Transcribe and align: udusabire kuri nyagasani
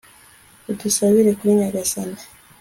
udusabire 0.71 1.31
kuri 1.37 1.51
nyagasani 1.59 2.21